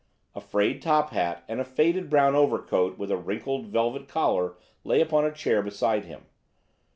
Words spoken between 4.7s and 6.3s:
lay upon a chair beside him.